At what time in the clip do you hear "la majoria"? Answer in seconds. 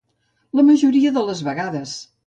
0.59-1.13